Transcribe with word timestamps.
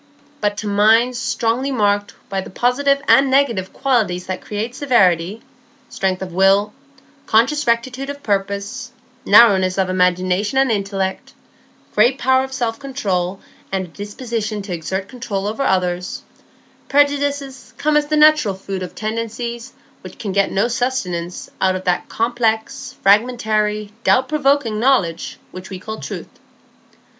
But 0.39 0.57
to 0.57 0.65
minds 0.67 1.19
strongly 1.19 1.69
marked 1.69 2.15
by 2.27 2.41
the 2.41 2.49
positive 2.49 3.03
and 3.07 3.29
negative 3.29 3.71
qualities 3.71 4.25
that 4.25 4.41
create 4.41 4.73
severity,—strength 4.73 6.23
of 6.23 6.33
will, 6.33 6.73
conscious 7.27 7.67
rectitude 7.67 8.09
of 8.09 8.23
purpose, 8.23 8.89
narrowness 9.27 9.77
of 9.77 9.91
imagination 9.91 10.57
and 10.57 10.71
intellect, 10.71 11.35
great 11.93 12.17
power 12.17 12.43
of 12.43 12.51
self 12.51 12.79
control, 12.79 13.41
and 13.71 13.85
a 13.85 13.89
disposition 13.89 14.63
to 14.63 14.73
exert 14.73 15.07
control 15.07 15.45
over 15.45 15.61
others,—prejudices 15.61 17.75
come 17.77 17.95
as 17.95 18.07
the 18.07 18.17
natural 18.17 18.55
food 18.55 18.81
of 18.81 18.95
tendencies 18.95 19.73
which 20.01 20.17
can 20.17 20.31
get 20.31 20.51
no 20.51 20.67
sustenance 20.67 21.47
out 21.61 21.75
of 21.75 21.83
that 21.83 22.09
complex, 22.09 22.95
fragmentary, 23.03 23.91
doubt 24.03 24.27
provoking 24.27 24.79
knowledge 24.79 25.37
which 25.51 25.69
we 25.69 25.77
call 25.77 25.99
truth. 25.99 26.39